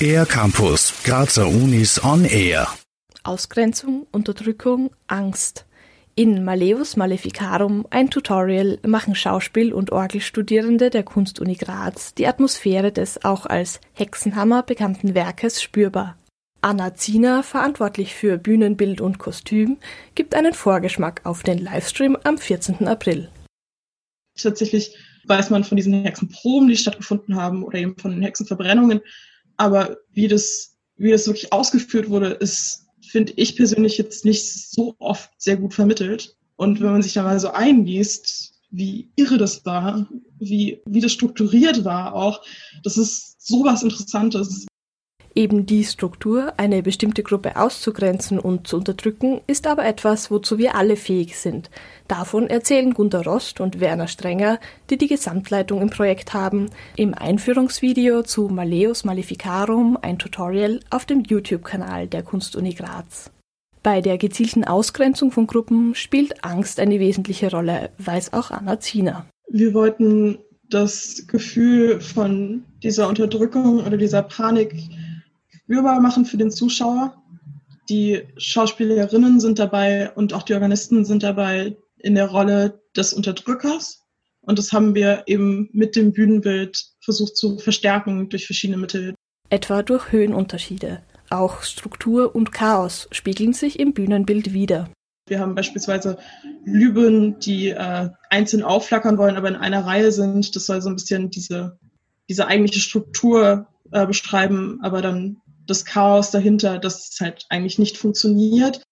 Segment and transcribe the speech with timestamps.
[0.00, 2.68] Air Campus, Grazer Unis on Air.
[3.24, 5.64] Ausgrenzung, Unterdrückung, Angst.
[6.14, 13.24] In Maleus Maleficarum, ein Tutorial, machen Schauspiel- und Orgelstudierende der Kunstuni Graz die Atmosphäre des
[13.24, 16.16] auch als Hexenhammer bekannten Werkes spürbar.
[16.60, 19.78] Anna Ziener, verantwortlich für Bühnenbild und Kostüm,
[20.14, 22.88] gibt einen Vorgeschmack auf den Livestream am 14.
[22.88, 23.28] April.
[24.36, 24.96] Tatsächlich
[25.26, 29.00] weiß man von diesen Hexenproben, die stattgefunden haben, oder eben von den Hexenverbrennungen.
[29.56, 34.94] Aber wie das, wie das wirklich ausgeführt wurde, ist, finde ich persönlich jetzt nicht so
[34.98, 36.36] oft sehr gut vermittelt.
[36.56, 41.12] Und wenn man sich da mal so einliest, wie irre das war, wie, wie das
[41.12, 42.42] strukturiert war auch,
[42.82, 44.66] das ist sowas Interessantes.
[45.36, 50.74] Eben die Struktur, eine bestimmte Gruppe auszugrenzen und zu unterdrücken, ist aber etwas, wozu wir
[50.74, 51.68] alle fähig sind.
[52.08, 54.58] Davon erzählen Gunter Rost und Werner Strenger,
[54.88, 61.22] die die Gesamtleitung im Projekt haben, im Einführungsvideo zu Maleus Maleficarum, ein Tutorial auf dem
[61.22, 63.30] YouTube-Kanal der Kunstuni Graz.
[63.82, 69.26] Bei der gezielten Ausgrenzung von Gruppen spielt Angst eine wesentliche Rolle, weiß auch Anna Ziener.
[69.50, 70.38] Wir wollten
[70.70, 74.74] das Gefühl von dieser Unterdrückung oder dieser Panik
[75.66, 77.20] spürbar machen für den Zuschauer.
[77.88, 84.04] Die Schauspielerinnen sind dabei und auch die Organisten sind dabei in der Rolle des Unterdrückers.
[84.42, 89.14] Und das haben wir eben mit dem Bühnenbild versucht zu verstärken durch verschiedene Mittel.
[89.50, 91.02] Etwa durch Höhenunterschiede.
[91.30, 94.88] Auch Struktur und Chaos spiegeln sich im Bühnenbild wider.
[95.28, 96.18] Wir haben beispielsweise
[96.64, 100.54] Lüben, die äh, einzeln aufflackern wollen, aber in einer Reihe sind.
[100.54, 101.80] Das soll so ein bisschen diese,
[102.28, 107.98] diese eigentliche Struktur äh, beschreiben, aber dann das Chaos dahinter, dass es halt eigentlich nicht
[107.98, 108.82] funktioniert.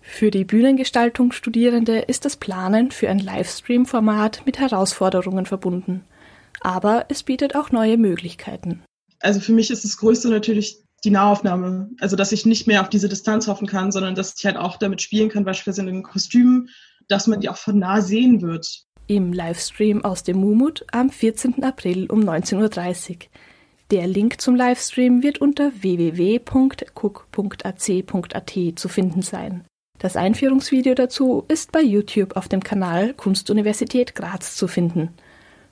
[0.00, 6.04] Für die Bühnengestaltung Studierende ist das Planen für ein Livestream-Format mit Herausforderungen verbunden.
[6.60, 8.82] Aber es bietet auch neue Möglichkeiten.
[9.20, 11.90] Also für mich ist das Größte natürlich die Nahaufnahme.
[12.00, 14.76] Also dass ich nicht mehr auf diese Distanz hoffen kann, sondern dass ich halt auch
[14.76, 16.68] damit spielen kann, beispielsweise in den Kostümen,
[17.08, 18.84] dass man die auch von nah sehen wird.
[19.06, 21.62] Im Livestream aus dem Mumut am 14.
[21.62, 23.18] April um 19.30 Uhr.
[23.90, 29.64] Der Link zum Livestream wird unter www.cook.ac.at zu finden sein.
[29.98, 35.10] Das Einführungsvideo dazu ist bei YouTube auf dem Kanal Kunstuniversität Graz zu finden.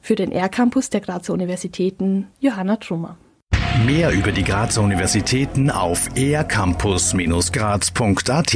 [0.00, 3.16] Für den R-Campus der Grazer Universitäten Johanna Trummer.
[3.86, 8.54] Mehr über die Grazer Universitäten auf ercampus-graz.at